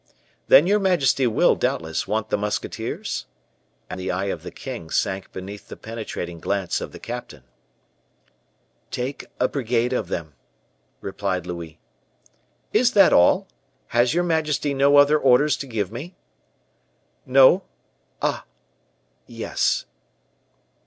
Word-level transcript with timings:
"Then 0.47 0.65
you 0.65 0.79
majesty 0.79 1.27
will, 1.27 1.53
doubtless, 1.55 2.07
want 2.07 2.31
the 2.31 2.35
musketeers?" 2.37 3.27
And 3.87 3.99
the 3.99 4.09
eye 4.09 4.29
of 4.33 4.41
the 4.41 4.49
king 4.49 4.89
sank 4.89 5.31
beneath 5.31 5.67
the 5.67 5.77
penetrating 5.77 6.39
glance 6.39 6.81
of 6.81 6.91
the 6.91 6.97
captain. 6.97 7.43
"Take 8.89 9.27
a 9.39 9.47
brigade 9.47 9.93
of 9.93 10.07
them," 10.07 10.33
replied 11.01 11.45
Louis. 11.45 11.77
"Is 12.73 12.93
that 12.93 13.13
all? 13.13 13.45
Has 13.89 14.11
your 14.15 14.23
majesty 14.23 14.73
no 14.73 14.97
other 14.97 15.19
orders 15.19 15.55
to 15.57 15.67
give 15.67 15.91
me?" 15.91 16.15
"No 17.23 17.61
ah 18.23 18.45
yes." 19.27 19.85